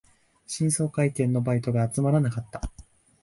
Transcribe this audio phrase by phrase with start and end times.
[0.47, 2.59] 新装開店のバイトが集まらなかった